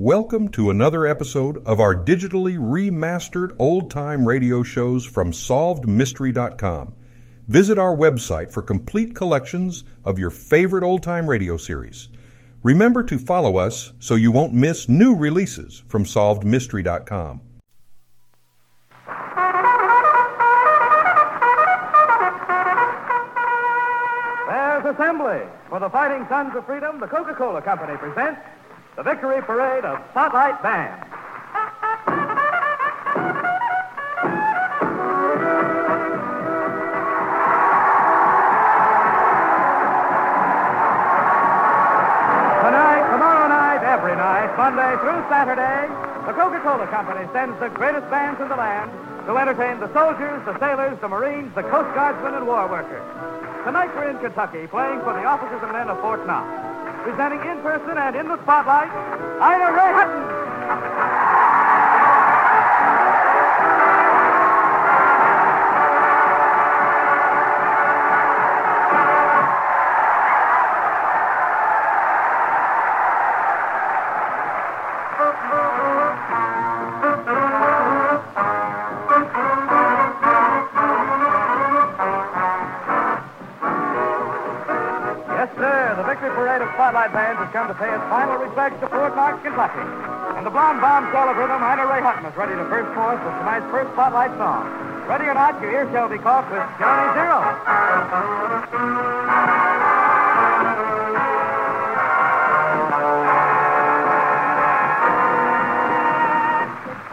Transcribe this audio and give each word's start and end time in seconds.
Welcome 0.00 0.50
to 0.50 0.70
another 0.70 1.08
episode 1.08 1.60
of 1.66 1.80
our 1.80 1.92
digitally 1.92 2.56
remastered 2.56 3.56
old 3.58 3.90
time 3.90 4.28
radio 4.28 4.62
shows 4.62 5.04
from 5.04 5.32
SolvedMystery.com. 5.32 6.94
Visit 7.48 7.80
our 7.80 7.96
website 7.96 8.52
for 8.52 8.62
complete 8.62 9.16
collections 9.16 9.82
of 10.04 10.16
your 10.16 10.30
favorite 10.30 10.84
old 10.84 11.02
time 11.02 11.28
radio 11.28 11.56
series. 11.56 12.10
Remember 12.62 13.02
to 13.02 13.18
follow 13.18 13.56
us 13.56 13.92
so 13.98 14.14
you 14.14 14.30
won't 14.30 14.54
miss 14.54 14.88
new 14.88 15.16
releases 15.16 15.82
from 15.88 16.04
SolvedMystery.com. 16.04 17.40
There's 24.46 24.94
assembly. 24.94 25.40
For 25.68 25.80
the 25.80 25.90
Fighting 25.90 26.24
Sons 26.28 26.54
of 26.54 26.64
Freedom, 26.66 27.00
the 27.00 27.08
Coca 27.08 27.34
Cola 27.34 27.60
Company 27.60 27.96
presents 27.96 28.40
the 28.98 29.04
Victory 29.04 29.40
Parade 29.42 29.84
of 29.84 30.02
Spotlight 30.10 30.60
Band. 30.60 30.98
Tonight, 42.58 43.06
tomorrow 43.14 43.46
night, 43.46 43.86
every 43.86 44.16
night, 44.16 44.50
Monday 44.58 44.90
through 44.98 45.22
Saturday, 45.30 45.86
the 46.26 46.32
Coca 46.32 46.58
Cola 46.66 46.88
Company 46.88 47.24
sends 47.32 47.54
the 47.60 47.68
greatest 47.68 48.10
bands 48.10 48.40
in 48.40 48.48
the 48.48 48.56
land 48.56 48.90
to 49.26 49.38
entertain 49.38 49.78
the 49.78 49.86
soldiers, 49.94 50.42
the 50.44 50.58
sailors, 50.58 50.98
the 51.00 51.06
Marines, 51.06 51.54
the 51.54 51.62
Coast 51.62 51.94
Guardsmen, 51.94 52.34
and 52.34 52.48
war 52.48 52.66
workers. 52.66 53.06
Tonight 53.64 53.94
we're 53.94 54.10
in 54.10 54.18
Kentucky 54.18 54.66
playing 54.66 54.98
for 55.06 55.14
the 55.14 55.22
officers 55.22 55.62
and 55.62 55.70
men 55.70 55.86
of 55.86 56.00
Fort 56.00 56.26
Knox. 56.26 56.67
Presenting 57.08 57.40
in 57.40 57.62
person 57.62 57.96
and 57.96 58.16
in 58.16 58.28
the 58.28 58.36
spotlight, 58.42 58.90
Ina 59.40 59.72
Ray 59.72 59.92
Hutton. 59.96 60.37
Parade 86.68 86.92
Spotlight 86.92 87.12
Bands 87.12 87.38
has 87.40 87.52
come 87.52 87.68
to 87.68 87.74
pay 87.74 87.88
its 87.88 88.04
final 88.12 88.36
respects 88.44 88.80
to 88.80 88.88
Fort 88.88 89.16
Knox, 89.16 89.40
Kentucky. 89.42 89.80
And 90.36 90.44
the 90.44 90.50
blonde 90.50 90.80
bombshell 90.80 91.28
of 91.28 91.36
rhythm, 91.36 91.62
Ina 91.62 91.86
Ray 91.86 92.02
Hutton, 92.02 92.26
is 92.26 92.36
ready 92.36 92.52
to 92.52 92.64
first 92.68 92.92
chorus 92.94 93.20
with 93.24 93.34
tonight's 93.40 93.64
first 93.72 93.90
Spotlight 93.92 94.36
song. 94.36 94.68
Ready 95.08 95.24
or 95.24 95.34
not, 95.34 95.60
your 95.62 95.72
ear 95.72 95.88
shall 95.92 96.08
be 96.08 96.18
caught 96.18 96.44
with 96.52 96.60
Johnny 96.76 97.08
Zero. 97.16 97.40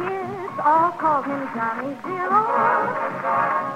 Kids 0.00 0.56
all 0.64 0.92
called 0.96 1.26
him 1.28 1.44
Johnny 1.52 1.92
Zero. 2.08 2.40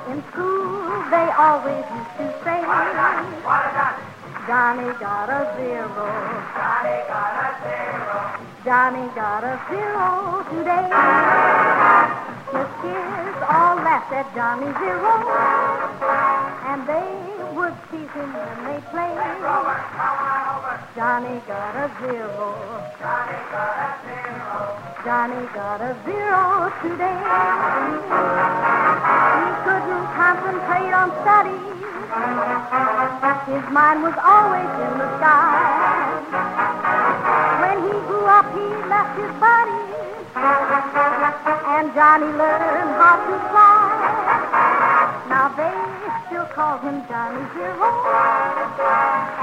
In 0.08 0.24
school, 0.32 1.04
they 1.12 1.28
always 1.36 1.84
used 1.92 2.16
to 2.16 2.32
say, 2.44 2.64
Johnny 4.46 4.86
got 5.00 5.26
a 5.28 5.42
zero. 5.58 6.06
Johnny 6.54 7.02
got 7.10 7.34
a 7.42 7.50
zero. 7.66 8.14
Johnny 8.62 9.06
got 9.18 9.42
a 9.42 9.58
zero 9.66 10.46
today. 10.54 10.86
The 12.54 12.62
kids 12.78 13.38
all 13.42 13.74
laughed 13.82 14.14
at 14.14 14.30
Johnny 14.38 14.70
Zero. 14.78 15.18
And 16.70 16.86
they 16.86 17.10
would 17.58 17.74
tease 17.90 18.06
him 18.14 18.30
when 18.38 18.58
they 18.70 18.78
played. 18.94 19.18
Johnny 20.94 21.42
got 21.50 21.74
a 21.82 21.90
zero. 22.06 22.54
Johnny 23.02 23.42
got 23.50 23.82
a 23.82 23.98
zero. 24.06 24.62
Johnny 25.02 25.42
got 25.58 25.82
a 25.82 25.92
zero 26.06 26.70
today. 26.86 27.18
He 29.42 29.50
couldn't 29.66 30.06
concentrate 30.14 30.94
on 30.94 31.10
studies. 31.26 31.66
His 33.06 33.62
mind 33.70 34.02
was 34.02 34.18
always 34.18 34.66
in 34.66 34.98
the 34.98 35.06
sky. 35.22 36.18
When 37.62 37.78
he 37.86 37.94
grew 38.10 38.26
up, 38.26 38.50
he 38.50 38.66
left 38.90 39.14
his 39.14 39.30
body, 39.38 39.78
And 41.70 41.94
Johnny 41.94 42.26
learned 42.26 42.90
how 42.98 43.22
to 43.22 43.38
fly. 43.54 43.86
Now 45.30 45.54
they 45.54 45.70
still 46.26 46.46
call 46.46 46.78
him 46.78 47.06
Johnny 47.06 47.46
Zero. 47.54 47.86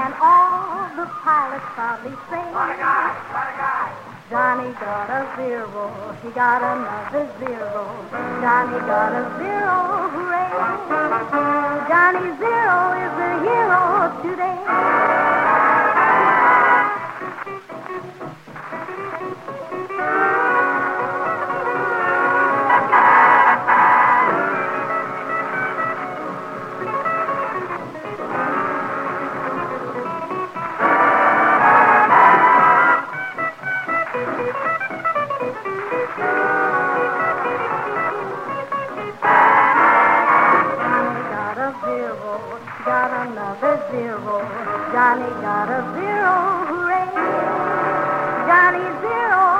And 0.04 0.12
all 0.20 0.84
the 1.00 1.08
pilots 1.24 1.64
proudly 1.72 2.12
say. 2.28 3.43
Johnny 4.30 4.72
got 4.80 5.10
a 5.10 5.36
zero. 5.36 6.16
He 6.22 6.30
got 6.30 6.62
another 6.62 7.28
zero. 7.38 7.84
Johnny 8.40 8.78
got 8.88 9.12
a 9.12 9.24
zero. 9.38 10.08
Hooray. 10.14 10.44
Johnny 11.88 12.30
Zero 12.38 12.92
is 13.04 13.12
the 13.20 13.30
hero 13.44 13.82
today. 14.22 15.73
Zero. 43.90 44.40
Johnny 44.92 45.30
got 45.42 45.68
a 45.70 45.80
zero, 45.94 46.66
hooray. 46.70 47.54
Johnny 48.46 48.86
Zero 49.00 49.53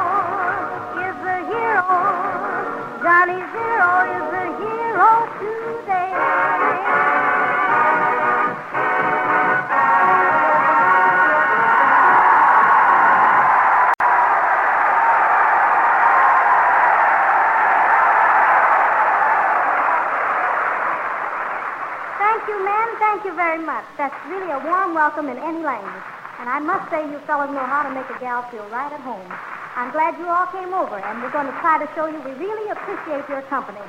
Thank 23.25 23.41
you 23.41 23.41
very 23.41 23.65
much. 23.65 23.87
That's 23.97 24.15
really 24.29 24.53
a 24.53 24.61
warm 24.61 24.93
welcome 24.93 25.31
in 25.31 25.39
any 25.39 25.65
language. 25.65 26.05
And 26.41 26.47
I 26.47 26.61
must 26.61 26.91
say 26.91 27.09
you 27.09 27.19
fellows 27.25 27.49
know 27.57 27.65
how 27.65 27.81
to 27.81 27.89
make 27.89 28.05
a 28.13 28.21
gal 28.21 28.43
feel 28.53 28.69
right 28.69 28.93
at 28.93 29.01
home. 29.01 29.25
I'm 29.77 29.91
glad 29.93 30.21
you 30.21 30.29
all 30.29 30.45
came 30.53 30.75
over, 30.77 31.01
and 31.01 31.23
we're 31.23 31.33
going 31.33 31.47
to 31.47 31.57
try 31.65 31.81
to 31.81 31.89
show 31.97 32.05
you 32.05 32.21
we 32.21 32.37
really 32.37 32.69
appreciate 32.69 33.25
your 33.33 33.41
company. 33.49 33.81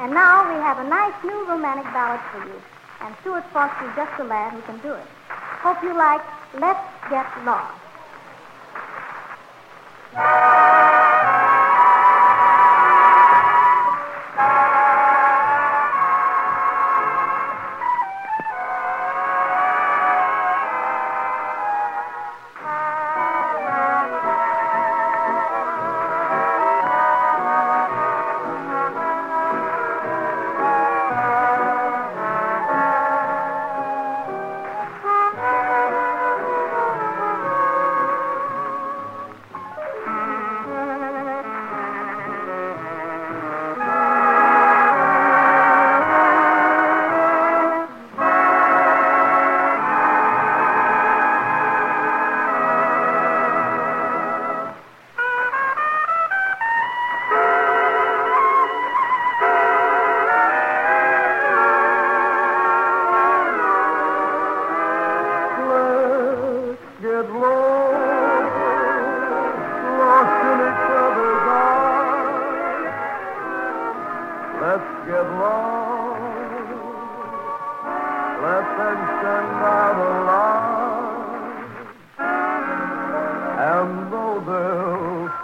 And 0.00 0.14
now 0.14 0.40
we 0.48 0.56
have 0.64 0.78
a 0.78 0.88
nice 0.88 1.12
new 1.22 1.36
romantic 1.44 1.84
ballad 1.92 2.24
for 2.32 2.40
you. 2.48 2.56
And 3.04 3.14
Stuart 3.20 3.44
Foster's 3.52 3.92
just 3.94 4.16
the 4.16 4.24
lad 4.24 4.54
who 4.54 4.62
can 4.62 4.80
do 4.80 4.94
it. 4.94 5.04
Hope 5.60 5.82
you 5.82 5.92
like 5.92 6.24
Let's 6.56 6.80
Get 7.12 7.28
Lost. 7.44 7.76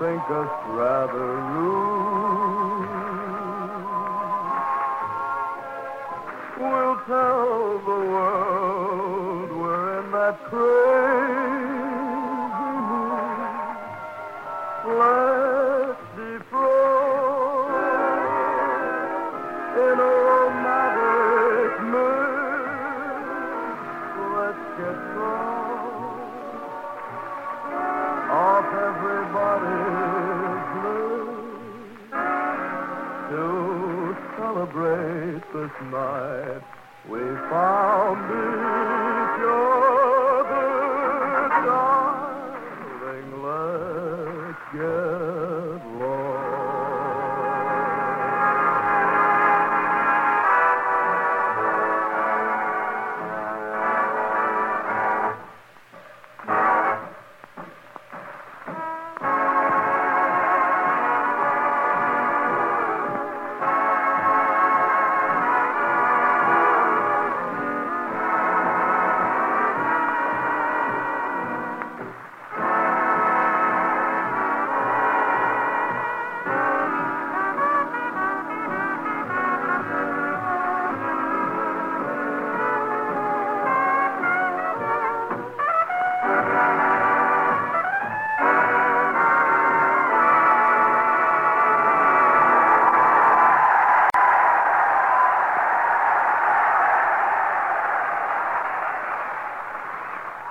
Think 0.04 0.22
us 0.28 0.50
rather 0.66 1.40
rude. 1.40 2.23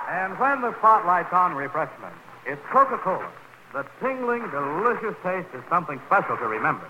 And 0.08 0.38
when 0.38 0.60
the 0.60 0.76
spotlight's 0.78 1.32
on 1.32 1.54
refreshment, 1.54 2.14
it's 2.46 2.60
Coca-Cola. 2.70 3.30
The 3.72 3.86
tingling, 4.00 4.48
delicious 4.50 5.16
taste 5.22 5.48
is 5.54 5.62
something 5.68 6.00
special 6.06 6.36
to 6.36 6.46
remember. 6.46 6.88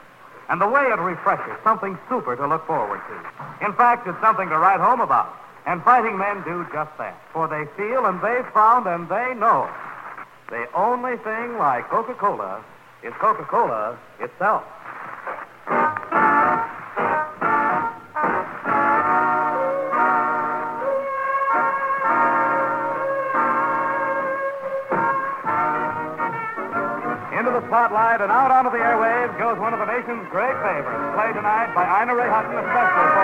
And 0.48 0.60
the 0.60 0.68
way 0.68 0.82
it 0.82 0.98
refreshes, 0.98 1.54
something 1.64 1.96
super 2.08 2.36
to 2.36 2.46
look 2.46 2.66
forward 2.66 3.00
to. 3.08 3.64
In 3.64 3.72
fact, 3.72 4.06
it's 4.06 4.20
something 4.20 4.48
to 4.48 4.58
write 4.58 4.80
home 4.80 5.00
about. 5.00 5.34
And 5.66 5.82
fighting 5.82 6.18
men 6.18 6.42
do 6.44 6.66
just 6.72 6.90
that. 6.98 7.18
For 7.32 7.48
they 7.48 7.64
feel 7.76 8.04
and 8.04 8.20
they've 8.20 8.46
found 8.52 8.86
and 8.86 9.08
they 9.08 9.32
know. 9.34 9.70
The 10.50 10.68
only 10.74 11.16
thing 11.18 11.56
like 11.56 11.88
Coca-Cola 11.88 12.62
is 13.02 13.14
Coca-Cola 13.14 13.96
itself. 14.20 14.64
Spotlight 27.74 28.22
and 28.22 28.30
out 28.30 28.54
onto 28.54 28.70
the 28.70 28.78
airwaves 28.78 29.34
goes 29.34 29.58
one 29.58 29.74
of 29.74 29.82
the 29.82 29.90
nation's 29.90 30.22
great 30.30 30.54
favorites, 30.62 31.02
played 31.18 31.34
tonight 31.34 31.74
by 31.74 31.82
Ina 31.82 32.14
Ray 32.14 32.30
Hutton, 32.30 32.54
especially 32.54 33.08
for 33.18 33.23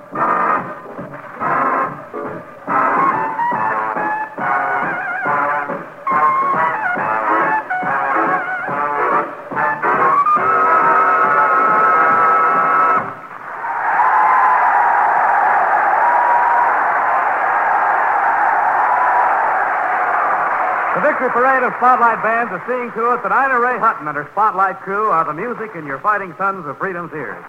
Mystery 20.99 21.29
Parade 21.29 21.63
of 21.63 21.73
Spotlight 21.77 22.21
Bands 22.21 22.51
is 22.51 22.59
seeing 22.67 22.91
to 22.91 23.13
it 23.13 23.23
that 23.23 23.31
Ina 23.31 23.59
Ray 23.59 23.79
Hutton 23.79 24.07
and 24.07 24.17
her 24.17 24.27
Spotlight 24.33 24.81
crew 24.81 25.07
are 25.07 25.23
the 25.23 25.33
music 25.33 25.75
in 25.75 25.85
your 25.85 25.99
fighting 25.99 26.33
sons 26.37 26.67
of 26.67 26.77
freedom's 26.77 27.13
ears. 27.13 27.45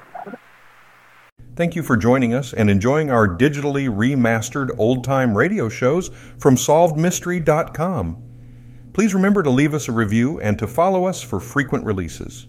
Thank 1.56 1.74
you 1.74 1.82
for 1.82 1.96
joining 1.96 2.32
us 2.34 2.52
and 2.52 2.70
enjoying 2.70 3.10
our 3.10 3.26
digitally 3.26 3.88
remastered 3.90 4.70
old 4.78 5.02
time 5.02 5.36
radio 5.36 5.68
shows 5.68 6.10
from 6.38 6.54
SolvedMystery.com. 6.54 8.22
Please 8.92 9.12
remember 9.12 9.42
to 9.42 9.50
leave 9.50 9.74
us 9.74 9.88
a 9.88 9.92
review 9.92 10.40
and 10.40 10.58
to 10.58 10.66
follow 10.68 11.04
us 11.04 11.20
for 11.20 11.40
frequent 11.40 11.84
releases. 11.84 12.46